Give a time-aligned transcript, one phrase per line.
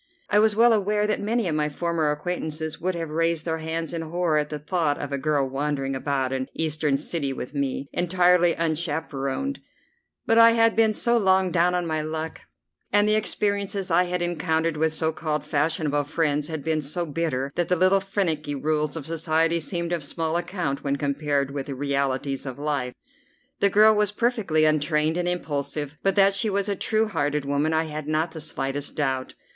[0.31, 3.93] I was well aware that many of my former acquaintances would have raised their hands
[3.93, 7.87] in horror at the thought of a girl wandering about an Eastern city with me,
[7.93, 9.59] entirely unchaperoned;
[10.25, 12.41] but I had been so long down on my luck,
[12.91, 17.51] and the experiences I had encountered with so called fashionable friends had been so bitter,
[17.53, 21.75] that the little finicky rules of society seemed of small account when compared with the
[21.75, 22.95] realities of life.
[23.59, 27.71] The girl was perfectly untrained and impulsive, but that she was a true hearted woman
[27.71, 29.35] I had not the slightest doubt.